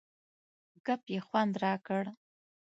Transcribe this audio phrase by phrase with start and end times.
[0.85, 2.03] ګپ یې خوند را کړ.